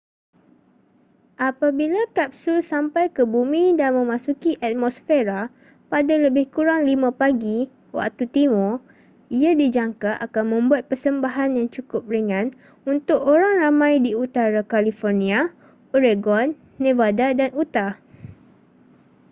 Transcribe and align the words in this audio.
aapabiloa 1.45 2.07
kapsul 2.17 2.59
sampai 2.71 3.05
ke 3.15 3.21
bumi 3.33 3.65
dan 3.79 3.91
memasuki 3.97 4.51
atmosfera 4.67 5.41
pada 5.93 6.13
lebih 6.25 6.45
kurang 6.55 6.81
5pagi 6.91 7.59
waktu 7.99 8.23
timur 8.35 8.73
ia 9.37 9.51
dijangka 9.61 10.11
akan 10.25 10.45
membuat 10.57 10.83
persembahan 10.89 11.49
yang 11.57 11.67
cukup 11.75 12.01
ringan 12.13 12.47
untuk 12.93 13.19
orang 13.33 13.53
ramai 13.63 13.93
di 14.05 14.11
utara 14.23 14.61
carlifornia 14.71 15.41
oregon 15.97 16.47
nevada 16.83 17.27
dan 17.39 17.49
utah 17.61 17.93